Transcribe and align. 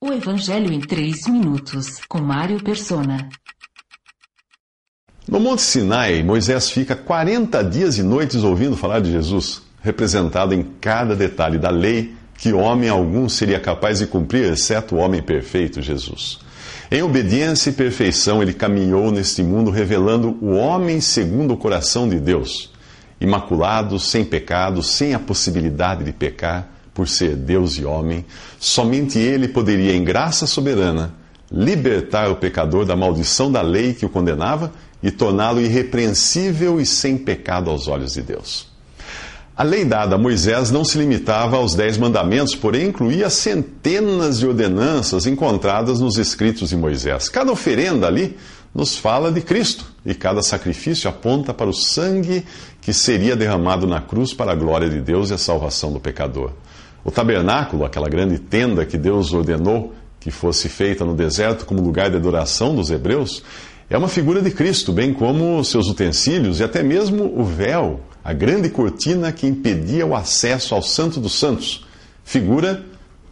O 0.00 0.12
Evangelho 0.12 0.72
em 0.72 0.78
3 0.78 1.26
minutos, 1.26 1.98
com 2.08 2.20
Mário 2.20 2.62
Persona. 2.62 3.28
No 5.26 5.40
Monte 5.40 5.60
Sinai, 5.60 6.22
Moisés 6.22 6.70
fica 6.70 6.94
40 6.94 7.64
dias 7.64 7.98
e 7.98 8.04
noites 8.04 8.44
ouvindo 8.44 8.76
falar 8.76 9.00
de 9.00 9.10
Jesus, 9.10 9.60
representado 9.82 10.54
em 10.54 10.62
cada 10.80 11.16
detalhe 11.16 11.58
da 11.58 11.70
lei 11.70 12.14
que 12.36 12.52
homem 12.52 12.88
algum 12.88 13.28
seria 13.28 13.58
capaz 13.58 13.98
de 13.98 14.06
cumprir, 14.06 14.52
exceto 14.52 14.94
o 14.94 14.98
homem 14.98 15.20
perfeito, 15.20 15.82
Jesus. 15.82 16.38
Em 16.92 17.02
obediência 17.02 17.70
e 17.70 17.72
perfeição, 17.72 18.40
ele 18.40 18.54
caminhou 18.54 19.10
neste 19.10 19.42
mundo 19.42 19.68
revelando 19.68 20.38
o 20.40 20.52
homem 20.52 21.00
segundo 21.00 21.54
o 21.54 21.58
coração 21.58 22.08
de 22.08 22.20
Deus, 22.20 22.72
imaculado, 23.20 23.98
sem 23.98 24.24
pecado, 24.24 24.80
sem 24.80 25.12
a 25.12 25.18
possibilidade 25.18 26.04
de 26.04 26.12
pecar 26.12 26.77
por 26.98 27.08
ser 27.08 27.36
Deus 27.36 27.78
e 27.78 27.84
homem, 27.84 28.24
somente 28.58 29.20
Ele 29.20 29.46
poderia, 29.46 29.94
em 29.94 30.02
graça 30.02 30.48
soberana, 30.48 31.14
libertar 31.48 32.28
o 32.28 32.34
pecador 32.34 32.84
da 32.84 32.96
maldição 32.96 33.52
da 33.52 33.62
lei 33.62 33.94
que 33.94 34.04
o 34.04 34.08
condenava 34.08 34.72
e 35.00 35.08
torná-lo 35.08 35.60
irrepreensível 35.60 36.80
e 36.80 36.84
sem 36.84 37.16
pecado 37.16 37.70
aos 37.70 37.86
olhos 37.86 38.14
de 38.14 38.22
Deus. 38.22 38.66
A 39.56 39.62
lei 39.62 39.84
dada 39.84 40.16
a 40.16 40.18
Moisés 40.18 40.72
não 40.72 40.84
se 40.84 40.98
limitava 40.98 41.56
aos 41.56 41.72
dez 41.76 41.96
mandamentos, 41.96 42.56
porém 42.56 42.88
incluía 42.88 43.30
centenas 43.30 44.40
de 44.40 44.48
ordenanças 44.48 45.24
encontradas 45.24 46.00
nos 46.00 46.18
escritos 46.18 46.70
de 46.70 46.76
Moisés. 46.76 47.28
Cada 47.28 47.52
oferenda 47.52 48.08
ali 48.08 48.36
nos 48.74 48.96
fala 48.96 49.30
de 49.30 49.40
Cristo 49.40 49.84
e 50.04 50.14
cada 50.14 50.42
sacrifício 50.42 51.08
aponta 51.08 51.54
para 51.54 51.70
o 51.70 51.72
sangue 51.72 52.44
que 52.80 52.92
seria 52.92 53.36
derramado 53.36 53.86
na 53.86 54.00
cruz 54.00 54.32
para 54.32 54.52
a 54.52 54.54
glória 54.54 54.88
de 54.88 55.00
Deus 55.00 55.30
e 55.30 55.34
a 55.34 55.38
salvação 55.38 55.92
do 55.92 56.00
pecador. 56.00 56.52
O 57.04 57.10
tabernáculo, 57.10 57.84
aquela 57.84 58.08
grande 58.08 58.38
tenda 58.38 58.84
que 58.84 58.98
Deus 58.98 59.32
ordenou 59.32 59.94
que 60.20 60.30
fosse 60.30 60.68
feita 60.68 61.04
no 61.04 61.14
deserto 61.14 61.64
como 61.64 61.80
lugar 61.80 62.10
de 62.10 62.16
adoração 62.16 62.74
dos 62.74 62.90
hebreus, 62.90 63.42
é 63.88 63.96
uma 63.96 64.08
figura 64.08 64.42
de 64.42 64.50
Cristo, 64.50 64.92
bem 64.92 65.14
como 65.14 65.64
seus 65.64 65.88
utensílios 65.88 66.60
e 66.60 66.64
até 66.64 66.82
mesmo 66.82 67.32
o 67.38 67.44
véu, 67.44 68.00
a 68.22 68.32
grande 68.32 68.68
cortina 68.68 69.32
que 69.32 69.46
impedia 69.46 70.04
o 70.04 70.14
acesso 70.14 70.74
ao 70.74 70.82
Santo 70.82 71.18
dos 71.20 71.38
Santos, 71.38 71.86
figura 72.24 72.84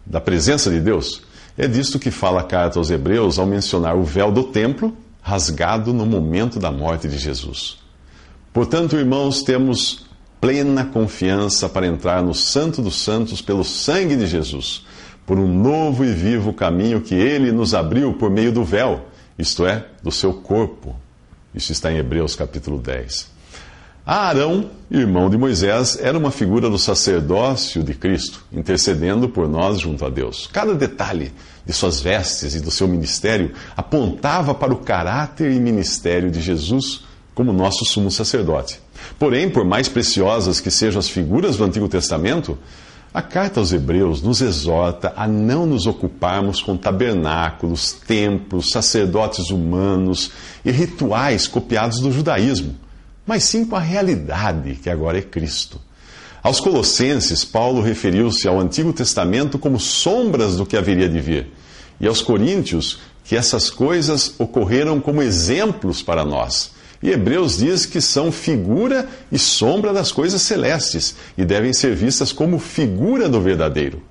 da 0.06 0.20
presença 0.20 0.70
de 0.70 0.81
Deus. 0.81 1.22
É 1.59 1.67
disto 1.67 1.98
que 1.98 2.11
fala 2.11 2.41
a 2.41 2.44
carta 2.44 2.78
aos 2.78 2.91
Hebreus 2.91 3.39
ao 3.39 3.47
mencionar 3.47 3.97
o 3.97 4.03
véu 4.03 4.33
do 4.33 4.44
templo 4.44 4.97
rasgado 5.20 5.92
no 5.92 6.06
momento 6.06 6.59
da 6.59 6.70
morte 6.70 7.09
de 7.09 7.19
Jesus. 7.19 7.78
Portanto, 8.53 8.97
irmãos, 8.97 9.42
temos 9.42 10.06
plena 10.41 10.84
confiança 10.84 11.69
para 11.69 11.87
entrar 11.87 12.23
no 12.23 12.34
Santo 12.34 12.83
dos 12.83 13.03
Santos 13.03 13.41
pelo 13.41 13.65
sangue 13.65 14.17
de 14.17 14.27
Jesus, 14.27 14.84
por 15.25 15.39
um 15.39 15.47
novo 15.47 16.05
e 16.05 16.12
vivo 16.12 16.53
caminho 16.53 17.01
que 17.01 17.15
ele 17.15 17.51
nos 17.51 17.75
abriu 17.75 18.15
por 18.15 18.31
meio 18.31 18.53
do 18.53 18.65
véu, 18.65 19.06
isto 19.39 19.67
é, 19.67 19.87
do 20.03 20.12
seu 20.12 20.33
corpo. 20.33 20.95
Isso 21.55 21.73
está 21.73 21.91
em 21.91 21.97
Hebreus 21.97 22.37
capítulo 22.37 22.78
10. 22.78 23.37
Arão, 24.06 24.70
irmão 24.89 25.28
de 25.28 25.37
Moisés, 25.37 25.98
era 26.01 26.17
uma 26.17 26.31
figura 26.31 26.71
do 26.71 26.78
sacerdócio 26.78 27.83
de 27.83 27.93
Cristo, 27.93 28.45
intercedendo 28.53 29.28
por 29.28 29.48
nós 29.48 29.81
junto 29.81 30.05
a 30.05 30.09
Deus. 30.09 30.48
Cada 30.53 30.75
detalhe 30.75 31.33
de 31.67 31.73
suas 31.73 32.00
vestes 32.00 32.55
e 32.55 32.61
do 32.61 32.71
seu 32.71 32.87
ministério 32.87 33.53
apontava 33.77 34.55
para 34.55 34.73
o 34.73 34.77
caráter 34.78 35.50
e 35.50 35.59
ministério 35.59 36.31
de 36.31 36.41
Jesus 36.41 37.05
como 37.34 37.53
nosso 37.53 37.84
sumo 37.84 38.09
sacerdote. 38.09 38.81
Porém, 39.19 39.48
por 39.48 39.64
mais 39.64 39.89
preciosas 39.89 40.61
que 40.61 40.70
sejam 40.70 40.98
as 40.98 41.08
figuras 41.08 41.56
do 41.56 41.64
Antigo 41.64 41.89
Testamento, 41.89 42.58
a 43.16 43.22
carta 43.22 43.61
aos 43.61 43.72
Hebreus 43.72 44.20
nos 44.20 44.42
exorta 44.42 45.12
a 45.16 45.27
não 45.27 45.64
nos 45.64 45.86
ocuparmos 45.86 46.61
com 46.61 46.77
tabernáculos, 46.77 47.92
templos, 47.92 48.69
sacerdotes 48.69 49.48
humanos 49.48 50.30
e 50.62 50.70
rituais 50.70 51.48
copiados 51.48 51.98
do 51.98 52.12
judaísmo, 52.12 52.77
mas 53.27 53.44
sim 53.44 53.64
com 53.64 53.75
a 53.75 53.81
realidade 53.81 54.75
que 54.75 54.91
agora 54.91 55.16
é 55.16 55.22
Cristo. 55.22 55.81
Aos 56.42 56.60
Colossenses, 56.60 57.42
Paulo 57.42 57.81
referiu-se 57.81 58.47
ao 58.47 58.60
Antigo 58.60 58.92
Testamento 58.92 59.59
como 59.59 59.81
sombras 59.81 60.56
do 60.56 60.66
que 60.66 60.76
haveria 60.76 61.09
de 61.09 61.19
vir, 61.19 61.50
e 61.98 62.06
aos 62.06 62.21
Coríntios, 62.21 63.00
que 63.25 63.34
essas 63.34 63.71
coisas 63.71 64.34
ocorreram 64.38 65.00
como 65.00 65.22
exemplos 65.22 66.03
para 66.03 66.22
nós 66.22 66.75
e 67.03 67.11
Hebreus 67.11 67.59
diz 67.59 67.87
que 67.87 68.01
são 68.01 68.33
figura 68.33 69.09
e 69.31 69.39
sombra 69.39 69.93
das 69.93 70.11
coisas 70.11 70.43
celestes 70.43 71.15
e 71.37 71.45
devem 71.45 71.73
ser 71.73 71.95
vistas 71.95 72.33
como 72.33 72.59
figura 72.59 73.29
do 73.29 73.41
verdadeiro. 73.41 74.03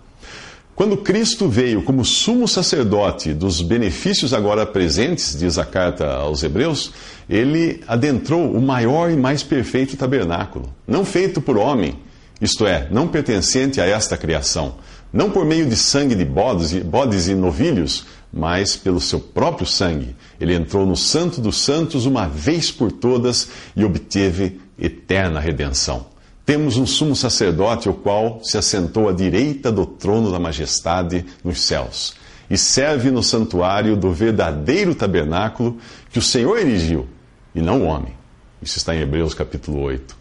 Quando 0.76 0.98
Cristo 0.98 1.48
veio 1.48 1.82
como 1.84 2.04
sumo 2.04 2.50
sacerdote 2.50 3.34
dos 3.34 3.62
benefícios 3.62 4.34
agora 4.34 4.66
presentes, 4.66 5.34
diz 5.40 5.58
a 5.58 5.64
carta 5.64 6.06
aos 6.16 6.44
Hebreus, 6.44 6.92
ele 7.30 7.82
adentrou 7.88 8.52
o 8.52 8.62
maior 8.62 9.10
e 9.10 9.16
mais 9.16 9.42
perfeito 9.42 9.96
tabernáculo, 9.96 10.74
não 10.86 11.06
feito 11.06 11.40
por 11.40 11.58
homem, 11.58 11.98
isto 12.42 12.68
é, 12.68 12.90
não 12.92 13.08
pertencente 13.08 13.80
a 13.80 13.86
esta 13.86 14.18
criação, 14.18 14.76
não 15.14 15.32
por 15.32 15.46
meio 15.46 15.66
de 15.66 15.78
sangue 15.78 16.14
de 16.14 16.26
bodes, 16.26 16.74
bodes 16.74 17.30
e 17.30 17.34
novilhos, 17.34 18.06
mas 18.36 18.76
pelo 18.76 19.00
seu 19.00 19.20
próprio 19.20 19.66
sangue. 19.66 20.14
Ele 20.40 20.54
entrou 20.54 20.86
no 20.86 20.98
Santo 20.98 21.40
dos 21.40 21.62
Santos 21.62 22.06
uma 22.06 22.28
vez 22.28 22.70
por 22.70 22.92
todas 22.92 23.48
e 23.76 23.86
obteve 23.86 24.60
eterna 24.78 25.40
redenção. 25.40 26.08
Temos 26.46 26.76
um 26.76 26.86
sumo 26.86 27.16
sacerdote, 27.16 27.88
o 27.88 27.94
qual 27.94 28.42
se 28.44 28.58
assentou 28.58 29.08
à 29.08 29.14
direita 29.14 29.72
do 29.72 29.86
trono 29.86 30.32
da 30.32 30.38
majestade 30.38 31.26
nos 31.44 31.62
céus 31.62 32.14
e 32.50 32.58
serve 32.58 33.10
no 33.10 33.24
santuário 33.24 33.96
do 33.96 34.12
verdadeiro 34.12 34.94
tabernáculo 34.94 35.78
que 36.12 36.20
o 36.20 36.22
Senhor 36.22 36.58
erigiu, 36.60 37.08
e 37.54 37.62
não 37.62 37.82
o 37.82 37.86
homem. 37.86 38.14
Isso 38.62 38.78
está 38.78 38.96
em 38.96 39.02
Hebreus 39.02 39.34
capítulo 39.34 39.82
8. 39.82 40.16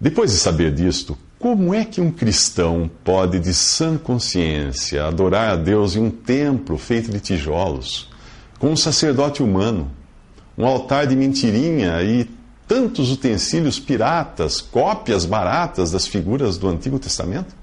Depois 0.00 0.32
de 0.32 0.38
saber 0.38 0.72
disto, 0.72 1.16
como 1.44 1.74
é 1.74 1.84
que 1.84 2.00
um 2.00 2.10
cristão 2.10 2.90
pode, 3.04 3.38
de 3.38 3.52
sã 3.52 3.98
consciência, 3.98 5.04
adorar 5.04 5.50
a 5.50 5.56
Deus 5.56 5.94
em 5.94 6.00
um 6.00 6.10
templo 6.10 6.78
feito 6.78 7.10
de 7.10 7.20
tijolos, 7.20 8.08
com 8.58 8.70
um 8.70 8.76
sacerdote 8.76 9.42
humano, 9.42 9.90
um 10.56 10.64
altar 10.64 11.06
de 11.06 11.14
mentirinha 11.14 12.02
e 12.02 12.30
tantos 12.66 13.12
utensílios 13.12 13.78
piratas, 13.78 14.62
cópias 14.62 15.26
baratas 15.26 15.90
das 15.90 16.06
figuras 16.06 16.56
do 16.56 16.66
Antigo 16.66 16.98
Testamento? 16.98 17.54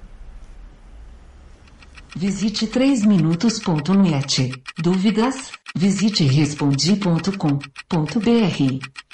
Visite 2.15 2.67
3minutos.net. 2.67 4.61
Dúvidas? 4.77 5.53
Visite 5.75 6.23
respondi.com.br. 6.23 9.10